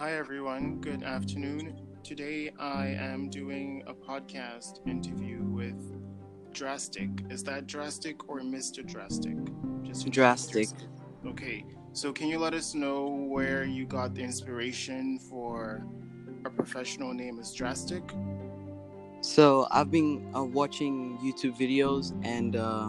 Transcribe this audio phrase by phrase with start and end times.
[0.00, 0.80] Hi, everyone.
[0.80, 1.78] Good afternoon.
[2.02, 5.78] Today I am doing a podcast interview with
[6.54, 7.10] Drastic.
[7.28, 8.82] Is that Drastic or Mr.
[8.82, 9.36] Drastic?
[9.82, 10.68] Just Drastic.
[11.26, 11.66] Okay.
[11.92, 15.86] So, can you let us know where you got the inspiration for
[16.46, 18.02] a professional name as Drastic?
[19.20, 22.88] So, I've been uh, watching YouTube videos and uh,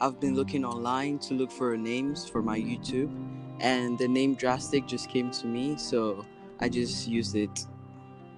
[0.00, 4.86] I've been looking online to look for names for my YouTube and the name Drastic
[4.86, 6.24] just came to me, so
[6.60, 7.66] I just used it.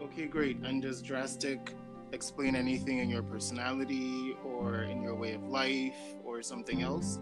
[0.02, 0.58] Okay, great.
[0.64, 1.74] And does Drastic
[2.12, 7.20] explain anything in your personality or in your way of life or something else?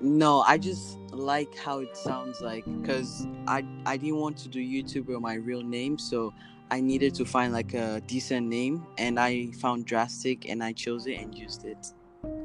[0.00, 4.60] No, I just like how it sounds like because I I didn't want to do
[4.60, 6.32] YouTube with my real name, so
[6.70, 11.06] I needed to find like a decent name, and I found Drastic, and I chose
[11.06, 11.92] it and used it.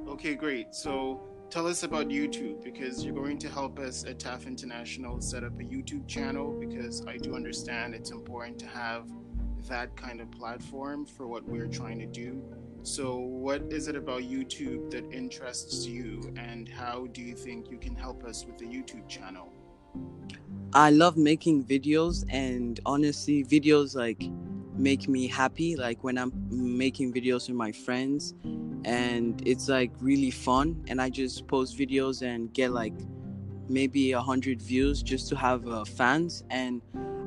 [0.08, 0.74] Okay, great.
[0.74, 1.22] So
[1.53, 5.54] tell us about YouTube because you're going to help us at TAF International set up
[5.60, 9.07] a YouTube channel because I do understand it's important to have
[9.70, 12.41] that kind of platform for what we're trying to do.
[12.82, 17.77] So, what is it about YouTube that interests you, and how do you think you
[17.77, 19.54] can help us with the YouTube channel?
[20.73, 24.23] I love making videos, and honestly, videos like
[24.76, 25.76] make me happy.
[25.76, 28.34] Like when I'm making videos with my friends,
[28.85, 32.93] and it's like really fun and i just post videos and get like
[33.70, 36.81] maybe a hundred views just to have uh, fans and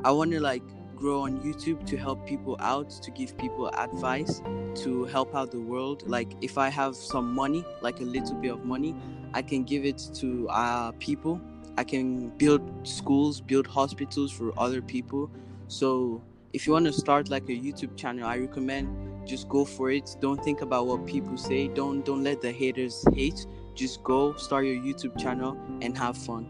[0.04, 0.62] i want to like
[0.94, 4.42] grow on youtube to help people out to give people advice
[4.76, 6.06] to help out the world.
[6.06, 8.94] Like if i have some money like a little bit of money
[9.34, 11.40] i can give it to uh, people.
[11.78, 15.30] I can build schools build hospitals for other people.
[15.68, 16.22] So
[16.56, 18.88] if you want to start like a youtube channel i recommend
[19.26, 20.16] just go for it.
[20.20, 21.66] Don't think about what people say.
[21.68, 23.46] Don't don't let the haters hate.
[23.74, 26.48] Just go start your youtube channel and have fun.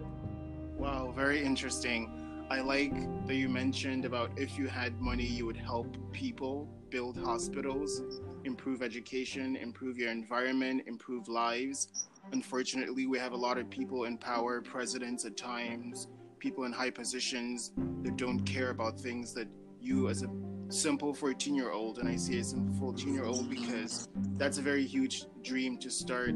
[0.77, 2.13] Wow very interesting.
[2.51, 2.95] I like
[3.27, 8.03] that you mentioned about if you had money you would help people build hospitals
[8.45, 12.09] improve education improve your environment improve lives.
[12.33, 16.09] Unfortunately we have a lot of people in power presidents at times
[16.39, 17.73] people in high positions
[18.03, 19.49] that don't care about things that
[19.87, 20.29] you as a
[20.69, 24.63] simple 14 year old and I say a simple 14 year old because that's a
[24.63, 26.35] very huge dream to start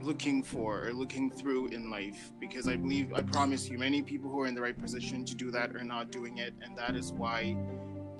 [0.00, 4.30] looking for or looking through in life because I believe I promise you many people
[4.30, 6.94] who are in the right position to do that are not doing it and that
[6.94, 7.56] is why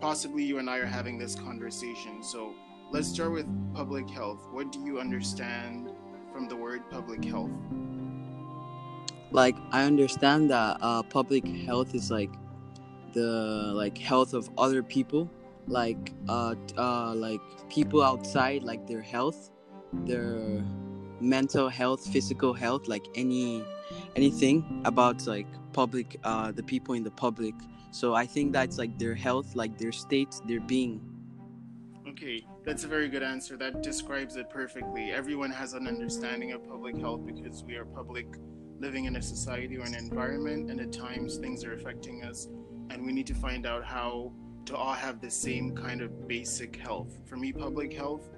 [0.00, 2.22] possibly you and I are having this conversation.
[2.22, 2.54] So
[2.90, 4.40] let's start with public health.
[4.50, 5.90] What do you understand
[6.32, 7.50] from the word public health?
[9.30, 12.30] Like I understand that uh, public health is like
[13.12, 15.30] the like health of other people
[15.66, 19.50] like uh, uh like people outside like their health
[20.04, 20.64] their
[21.20, 23.62] mental health physical health like any
[24.16, 27.54] anything about like public uh the people in the public.
[27.90, 31.00] So i think that's like their health like their state their being.
[32.06, 33.56] Okay that's a very good answer.
[33.56, 35.10] That describes it perfectly.
[35.10, 38.26] Everyone has an understanding of public health because we are public
[38.78, 42.46] living in a society or an environment and at times things are affecting us
[42.98, 44.32] and we need to find out how
[44.64, 47.16] to all have the same kind of basic health.
[47.26, 48.28] For me, public health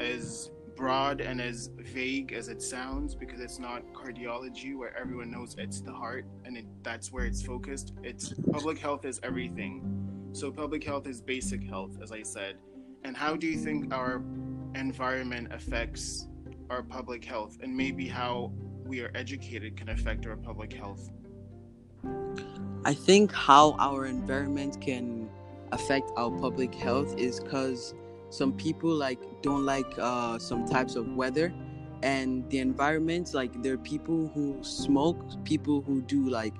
[0.00, 5.54] as broad and as vague as it sounds because it's not cardiology where everyone knows
[5.56, 7.94] it's the heart and it, that's where it's focused.
[8.02, 10.28] It's public health is everything.
[10.32, 12.56] So public health is basic health, as I said.
[13.04, 14.22] And how do you think our
[14.74, 16.28] environment affects
[16.68, 18.52] our public health and maybe how
[18.84, 21.10] we are educated can affect our public health?
[22.84, 25.28] I think how our environment can
[25.70, 27.94] affect our public health is because
[28.30, 31.52] some people like don't like uh, some types of weather
[32.02, 36.54] and the environment like there are people who smoke people who do like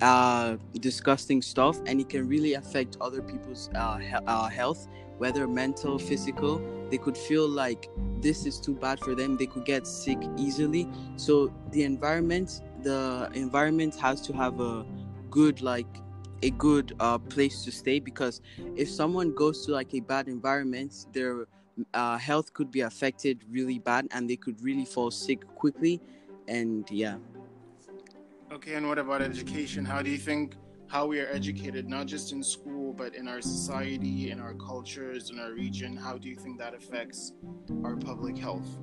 [0.00, 4.88] uh, disgusting stuff and it can really affect other people's uh, he- uh, health
[5.18, 6.62] whether mental physical.
[6.90, 7.90] They could feel like
[8.20, 9.36] this is too bad for them.
[9.36, 10.88] They could get sick easily.
[11.16, 14.84] So the environment the environment has to have a
[15.30, 15.86] good like
[16.42, 18.40] a good uh, place to stay because
[18.76, 21.46] if someone goes to like a bad environment their
[21.94, 26.00] uh, health could be affected really bad and they could really fall sick quickly
[26.46, 27.16] and yeah.
[28.50, 29.84] Okay and what about education?
[29.84, 30.56] How do you think
[30.88, 35.28] how we are educated not just in school but in our society in our cultures
[35.30, 37.34] in our region how do you think that affects
[37.84, 38.78] our public health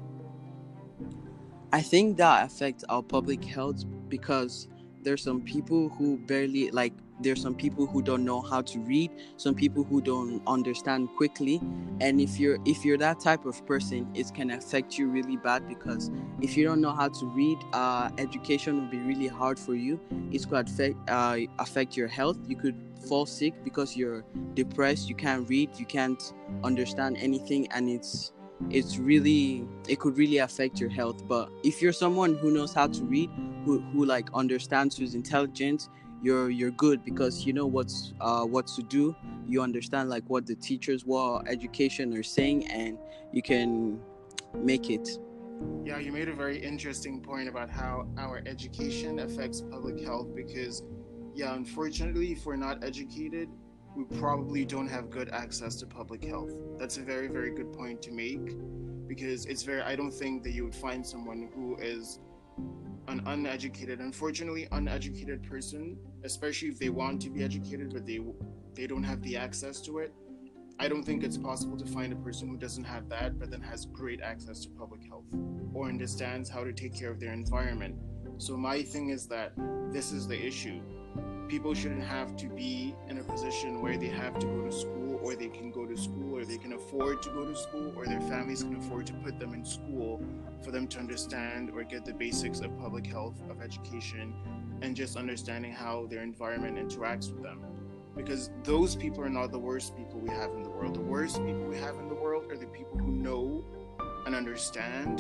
[1.75, 4.67] i think that affects our public health because
[5.03, 9.09] there's some people who barely like there's some people who don't know how to read
[9.37, 11.61] some people who don't understand quickly.
[12.01, 15.67] And if you're if you're that type of person it can affect you really bad
[15.67, 16.11] because
[16.41, 19.99] if you don't know how to read uh, education will be really hard for you.
[20.31, 22.37] It could affect uh, affect your health.
[22.47, 22.75] You could
[23.07, 24.25] fall sick because you're
[24.55, 26.33] depressed you can't read you can't
[26.63, 28.31] understand anything and it's
[28.69, 31.27] it's really it could really affect your health.
[31.27, 33.29] But if you're someone who knows how to read
[33.65, 35.89] who, who like understands who's intelligent
[36.21, 39.15] you're you're good because you know what's uh what to do.
[39.47, 42.97] You understand like what the teachers what education are saying and
[43.31, 43.99] you can
[44.55, 45.07] make it.
[45.83, 50.83] Yeah you made a very interesting point about how our education affects public health because
[51.35, 53.49] yeah unfortunately if we're not educated
[53.95, 56.51] we probably don't have good access to public health.
[56.77, 58.57] That's a very, very good point to make
[59.07, 62.19] because it's very, I don't think that you would find someone who is
[63.07, 68.19] an uneducated, unfortunately, uneducated person, especially if they want to be educated, but they,
[68.73, 70.13] they don't have the access to it.
[70.77, 73.61] I don't think it's possible to find a person who doesn't have that, but then
[73.61, 75.25] has great access to public health
[75.73, 77.95] or understands how to take care of their environment.
[78.37, 79.53] So, my thing is that
[79.93, 80.81] this is the issue
[81.47, 85.19] people shouldn't have to be in a position where they have to go to school
[85.23, 88.05] or they can go to school or they can afford to go to school or
[88.05, 90.21] their families can afford to put them in school
[90.63, 94.33] for them to understand or get the basics of public health of education
[94.81, 97.63] and just understanding how their environment interacts with them.
[98.15, 100.95] Because those people are not the worst people we have in the world.
[100.95, 103.63] The worst people we have in the world are the people who know
[104.25, 105.19] and understand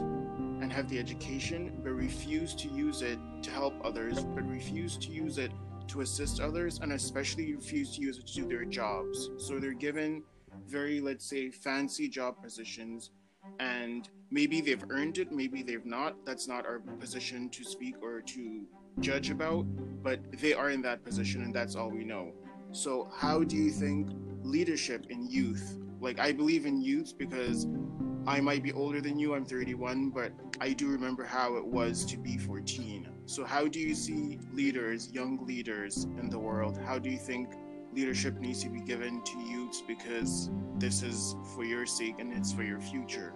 [0.61, 5.11] and have the education but refuse to use it to help others but refuse to
[5.11, 5.51] use it
[5.89, 9.29] to assist others and especially refuse to use it to do their jobs.
[9.37, 10.23] So they're given
[10.67, 13.11] very, let's say, fancy job positions
[13.59, 16.25] and maybe they've earned it, maybe they've not.
[16.25, 18.65] That's not our position to speak or to
[18.99, 19.65] judge about,
[20.03, 22.33] but they are in that position and that's all we know.
[22.71, 24.09] So, how do you think
[24.43, 25.77] leadership in youth?
[26.01, 27.67] Like, I believe in youth because
[28.27, 32.05] I might be older than you, I'm 31, but I do remember how it was
[32.05, 36.77] to be 14 so, how do you see leaders, young leaders in the world?
[36.77, 37.49] How do you think
[37.91, 42.53] leadership needs to be given to youths because this is for your sake and it's
[42.53, 43.33] for your future?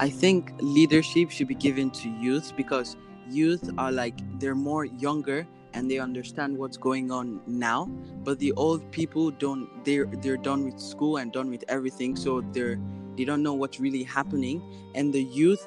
[0.00, 2.96] I think leadership should be given to youth because
[3.28, 7.86] youth are like they're more younger and they understand what's going on now
[8.24, 12.40] but the old people don't they're they're done with school and done with everything so
[12.52, 12.78] they're
[13.16, 14.62] they don't know what's really happening
[14.94, 15.66] and the youth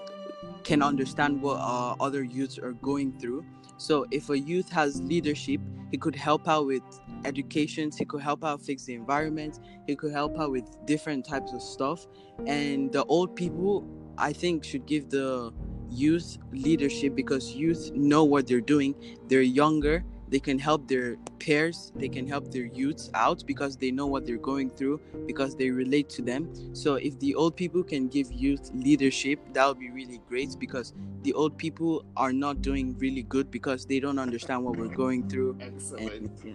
[0.70, 3.44] can understand what uh, other youths are going through.
[3.78, 6.84] So if a youth has leadership, he could help out with
[7.26, 11.54] education, he could help out fix the environment, he could help out with different types
[11.54, 12.06] of stuff.
[12.46, 13.84] And the old people,
[14.16, 15.52] I think, should give the
[15.90, 18.94] youth leadership because youth know what they're doing.
[19.28, 23.92] They're younger they can help their peers they can help their youths out because they
[23.92, 26.50] know what they're going through because they relate to them.
[26.76, 30.94] So if the old people can give youth leadership that would be really great because
[31.24, 35.28] the old people are not doing really good because they don't understand what we're going
[35.28, 35.58] through.
[35.60, 36.12] Excellent.
[36.12, 36.54] And, yeah.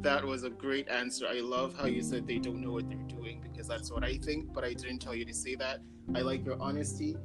[0.00, 1.26] that was a great answer.
[1.28, 4.16] I love how you said they don't know what they're doing because that's what i
[4.16, 5.80] think but i didn't tell you to say that.
[6.14, 7.16] I like your honesty.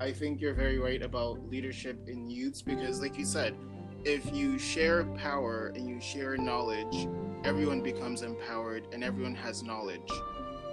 [0.00, 3.54] I think you're very right about leadership in youths because like you said
[4.04, 7.08] if you share power and you share knowledge,
[7.42, 10.10] everyone becomes empowered and everyone has knowledge.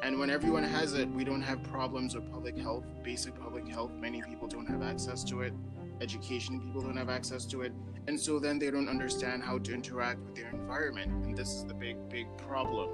[0.04, 3.92] And when everyone has it, we don't have problems with public health, basic public health.
[3.94, 5.54] Many people don't have access to it.
[6.02, 7.72] Education people don't have access to it.
[8.08, 11.12] And so then they don't understand how to interact with their environment.
[11.24, 12.90] And this is the big, big problem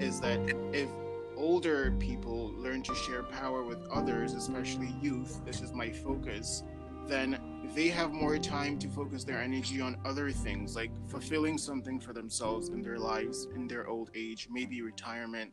[0.00, 0.38] is that
[0.72, 0.88] if
[1.36, 6.62] older people learn to share power with others, especially youth, this is my focus,
[7.06, 7.38] then
[7.74, 12.12] they have more time to focus their energy on other things like fulfilling something for
[12.12, 15.52] themselves in their lives in their old age, maybe retirement.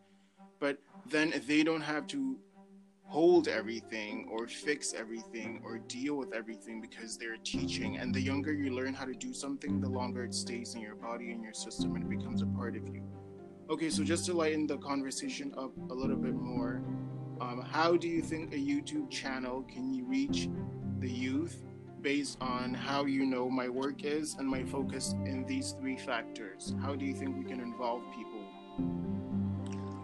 [0.59, 0.77] But
[1.09, 2.37] then they don't have to
[3.03, 7.97] hold everything or fix everything or deal with everything because they're teaching.
[7.97, 10.95] And the younger you learn how to do something, the longer it stays in your
[10.95, 13.03] body and your system and it becomes a part of you.
[13.69, 16.83] Okay, so just to lighten the conversation up a little bit more,
[17.41, 20.47] um, how do you think a YouTube channel can you reach
[20.99, 21.65] the youth
[22.01, 26.73] based on how you know my work is and my focus in these three factors?
[26.81, 28.45] How do you think we can involve people?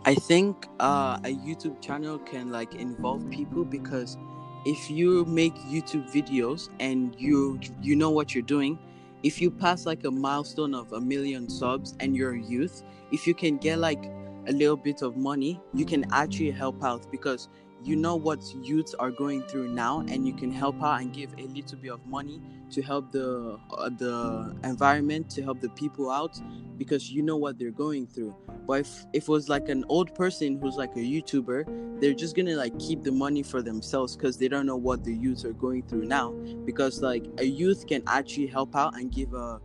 [0.06, 4.18] I think uh, a YouTube channel can like involve people because
[4.66, 8.80] if you make YouTube videos and you you know what you're doing,
[9.24, 13.28] if you pass like a milestone of a million subs and you're a youth, if
[13.28, 14.04] you can get like
[14.48, 17.50] a little bit of money, you can actually help out because
[17.84, 21.34] you know what youths are going through now and you can help out and give
[21.38, 26.12] a little bit of money to help the uh, the environment to help the people
[26.12, 26.40] out
[26.78, 28.36] because you know what they're going through.
[28.66, 31.66] But if, if it was like an old person who's like a youtuber
[32.00, 35.14] they're just gonna like keep the money for themselves because they don't know what the
[35.14, 36.32] youths are going through now.
[36.66, 39.60] Because like a youth can actually help out and give a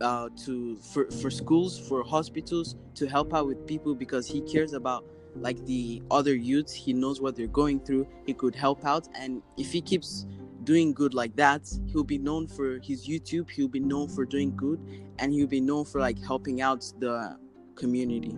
[0.00, 4.72] uh, to for, for schools for hospitals to help out with people because he cares
[4.72, 5.04] about
[5.36, 6.72] like the other youths.
[6.72, 8.06] He knows what they're going through.
[8.26, 9.08] He could help out.
[9.14, 10.26] And if he keeps
[10.64, 13.50] doing good like that he'll be known for his youtube.
[13.50, 14.80] He'll be known for doing good.
[15.18, 17.38] And he'll be known for like helping out the
[17.74, 18.34] community.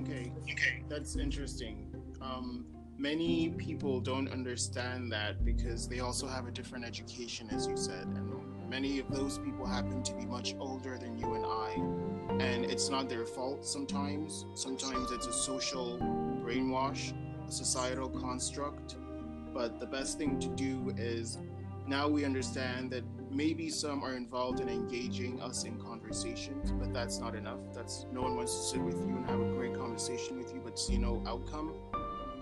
[0.00, 0.32] Okay.
[0.50, 0.84] Okay.
[0.88, 1.92] That's interesting.
[2.20, 2.66] Um
[2.96, 8.06] many people don't understand that because they also have a different education as you said
[8.06, 8.28] and
[8.68, 12.08] many of those people happen to be much older than you and i
[12.40, 14.46] and it's not their fault sometimes.
[14.54, 15.98] Sometimes it's a social
[16.44, 17.12] brainwash,
[17.46, 18.96] a societal construct.
[19.52, 21.38] But the best thing to do is
[21.86, 27.18] now we understand that maybe some are involved in engaging us in conversations, but that's
[27.18, 27.60] not enough.
[27.74, 30.60] That's no one wants to sit with you and have a great conversation with you,
[30.62, 31.74] but see no outcome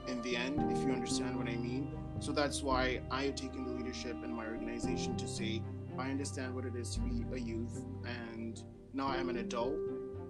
[0.09, 1.93] in the end, if you understand what I mean.
[2.19, 5.63] So that's why I have taken the leadership in my organization to say,
[5.99, 8.63] I understand what it is to be a youth and
[8.93, 9.77] now I'm an adult,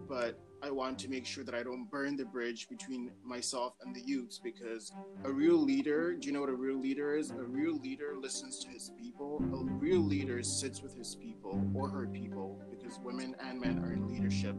[0.09, 3.95] but I want to make sure that I don't burn the bridge between myself and
[3.95, 4.93] the youths because
[5.25, 7.31] a real leader, do you know what a real leader is?
[7.31, 9.43] A real leader listens to his people.
[9.53, 13.93] A real leader sits with his people or her people because women and men are
[13.93, 14.57] in leadership.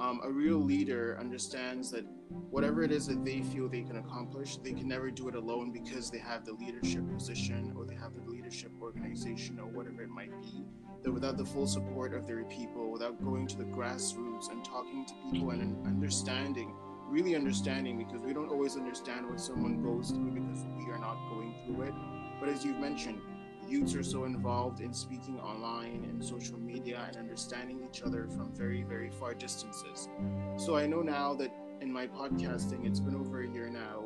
[0.00, 2.04] Um, a real leader understands that
[2.50, 5.72] whatever it is that they feel they can accomplish, they can never do it alone
[5.72, 10.08] because they have the leadership position or they have the leadership organization or whatever it
[10.08, 10.64] might be
[11.02, 15.04] that without the full support of their people, without going to the grassroots and talking
[15.06, 15.86] to people and mm-hmm.
[15.86, 16.74] understanding,
[17.08, 21.16] really understanding, because we don't always understand what someone goes through because we are not
[21.28, 21.94] going through it.
[22.40, 23.20] But as you've mentioned,
[23.68, 28.54] youths are so involved in speaking online and social media and understanding each other from
[28.54, 30.08] very, very far distances.
[30.56, 34.04] So I know now that in my podcasting, it's been over a year now,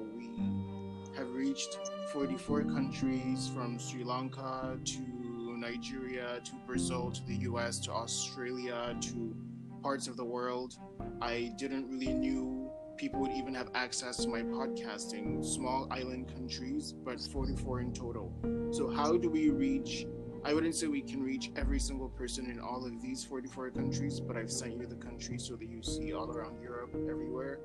[1.29, 1.79] have reached
[2.13, 9.37] 44 countries from Sri Lanka to Nigeria to Brazil to the US to Australia to
[9.83, 10.79] parts of the world.
[11.21, 15.45] I didn't really knew people would even have access to my podcasting.
[15.45, 18.33] Small island countries, but 44 in total.
[18.71, 20.07] So how do we reach
[20.45, 24.21] I wouldn't say we can reach every single person in all of these 44 countries,
[24.21, 27.59] but I've sent you the countries so that you see all around Europe, everywhere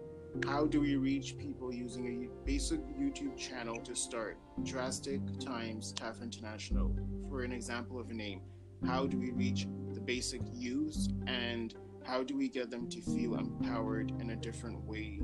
[0.48, 4.38] how do we reach people using a basic YouTube channel to start?
[4.63, 6.96] Drastic Times TAF International,
[7.30, 8.42] for an example of a name.
[8.86, 13.36] How do we reach the basic use and how do we get them to feel
[13.36, 15.22] empowered in a different way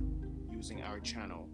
[0.51, 1.49] using our channel?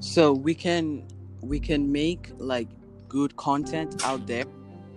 [0.00, 1.06] So we can
[1.42, 2.68] we can make like
[3.08, 4.44] good content out there.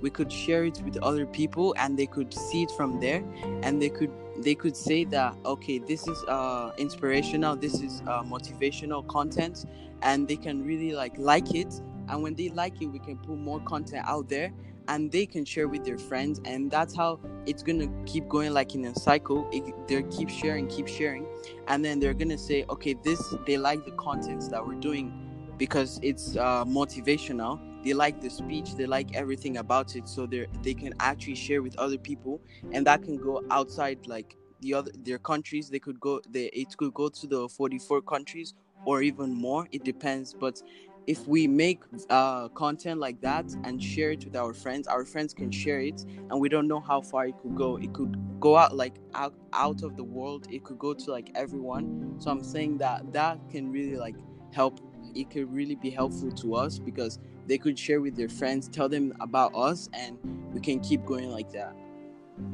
[0.02, 3.24] We could share it with other people and they could see it from there.
[3.64, 8.24] And they could they could say that okay this is uh inspirational this is uh
[8.24, 9.66] motivational content
[10.02, 11.74] and they can really like like it.
[12.10, 14.52] And when they like it we can put more content out there
[14.88, 16.42] and they can share with their friends.
[16.44, 19.48] And that's how it's gonna keep going like in a cycle.
[19.88, 21.28] They keep sharing keep sharing.
[21.68, 25.14] And then they're gonna say okay this they like the contents that we're doing
[25.58, 30.46] because it's uh, motivational they like the speech they like everything about it so they
[30.62, 34.92] they can actually share with other people and that can go outside like the other
[35.00, 38.54] their countries they could go they it could go to the 44 countries
[38.86, 40.62] or even more it depends but
[41.08, 45.34] if we make uh, content like that and share it with our friends our friends
[45.34, 47.78] can share it and we don't know how far it could go.
[47.78, 51.30] It could go out like out out of the world it could go to like
[51.36, 54.16] everyone so i'm saying that that can really like
[54.52, 54.80] help
[55.14, 58.90] it could really be helpful to us because they could share with their friends, tell
[58.90, 60.18] them about us, and
[60.54, 61.76] we can keep going like that.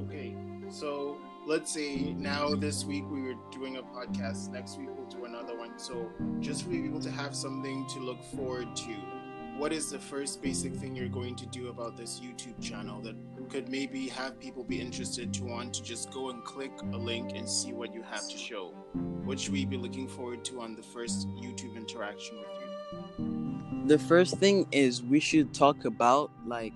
[0.01, 0.36] Okay,
[0.70, 5.25] so let's say now this week we were doing a podcast, next week we'll do
[5.25, 5.77] another one.
[5.77, 8.96] So just for people to have something to look forward to,
[9.58, 13.15] what is the first basic thing you're going to do about this YouTube channel that
[13.50, 17.32] could maybe have people be interested to want to just go and click a link
[17.34, 18.74] and see what you have to show?
[19.24, 22.57] What should we be looking forward to on the first YouTube interaction with you?
[23.88, 26.74] The first thing is we should talk about like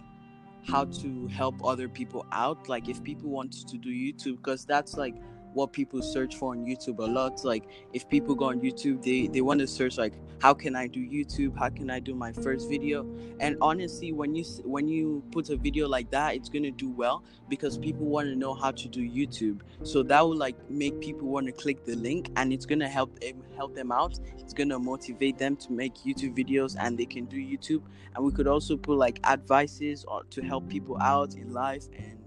[0.67, 4.95] how to help other people out like if people want to do youtube because that's
[4.95, 5.15] like
[5.53, 9.27] what people search for on youtube a lot like if people go on youtube they
[9.27, 11.55] they want to search like how can I do YouTube?
[11.57, 13.05] How can I do my first video?
[13.39, 17.23] And honestly, when you when you put a video like that, it's gonna do well
[17.47, 19.61] because people want to know how to do YouTube.
[19.83, 23.19] So that will like make people want to click the link, and it's gonna help
[23.55, 24.19] help them out.
[24.39, 27.83] It's gonna motivate them to make YouTube videos, and they can do YouTube.
[28.15, 32.17] And we could also put like advices or to help people out in life and.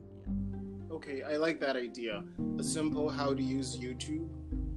[0.92, 2.22] Okay, I like that idea.
[2.58, 4.28] A simple how to use YouTube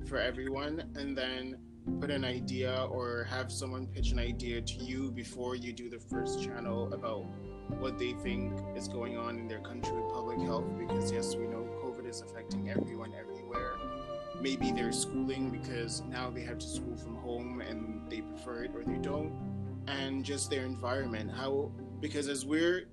[0.09, 1.57] for everyone, and then
[1.99, 5.99] put an idea or have someone pitch an idea to you before you do the
[5.99, 7.25] first channel about
[7.79, 10.65] what they think is going on in their country with public health?
[10.77, 13.75] Because yes we know covid is affecting everyone everywhere.
[14.39, 18.71] Maybe they're schooling because now they have to school from home and they prefer it
[18.75, 19.33] or they don't.
[19.87, 21.31] And just their environment.
[21.31, 22.87] How because as we're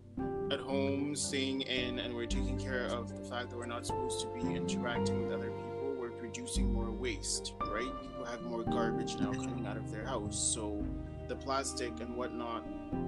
[0.51, 4.21] at home staying in and we're taking care of the fact that we're not supposed
[4.21, 5.64] to be interacting with other people
[6.35, 9.45] producing more waste right people have more garbage now mm-hmm.
[9.45, 10.85] coming out of their house so
[11.29, 12.65] the plastic and whatnot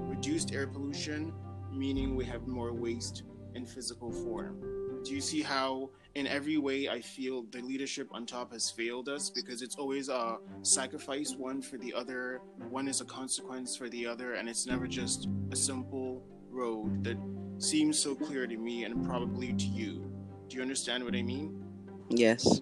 [0.09, 1.33] reduced air pollution
[1.73, 4.61] meaning we have more waste in physical form
[5.05, 9.09] do you see how in every way i feel the leadership on top has failed
[9.09, 12.41] us because it's always a sacrifice one for the other
[12.71, 17.17] one is a consequence for the other and it's never just a simple road that
[17.59, 20.11] seems so clear to me and probably to you.
[20.49, 21.63] Do you understand what I mean?
[22.09, 22.61] Yes.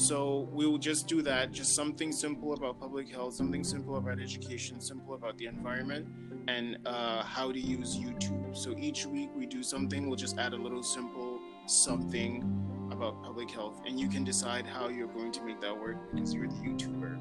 [0.00, 1.52] So we'll just do that.
[1.52, 6.08] Just something simple about public health, something simple about education, simple about the environment,
[6.48, 8.56] and uh, how to use YouTube.
[8.56, 13.50] So each week we do something, we'll just add a little simple something about public
[13.50, 16.54] health, and you can decide how you're going to make that work because you're the
[16.54, 17.18] YouTuber.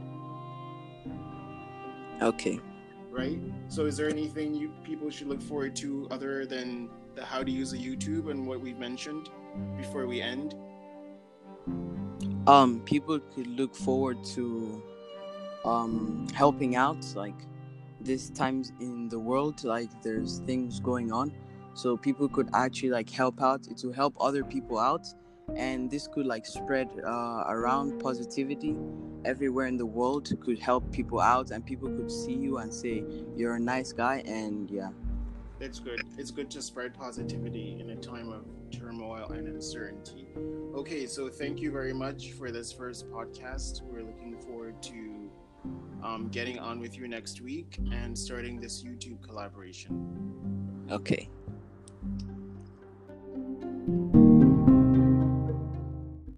[2.21, 2.61] Okay
[3.11, 3.39] right?
[3.67, 7.51] So is there anything you people should look forward to other than the how to
[7.51, 9.29] use a YouTube and what we've mentioned
[9.75, 10.55] before we end?
[12.49, 14.81] Um, people could look forward to
[15.65, 17.35] um helping out like
[18.01, 21.31] this times in the world like there's things going on.
[21.75, 25.05] So people could actually like help out will help other people out.
[25.55, 28.75] And this could like spread uh, around positivity
[29.25, 33.03] everywhere in the world could help people out and people could see you and say
[33.37, 34.89] you're a nice guy and yeah.
[35.59, 36.01] It's good.
[36.17, 40.25] It's good to spread positivity in a time of turmoil and uncertainty
[40.79, 43.81] Okay, so thank you very much for this first podcast.
[43.81, 45.29] We're looking forward to
[46.01, 50.87] um, getting on with you next week and starting this YouTube collaboration.
[50.89, 51.27] Okay.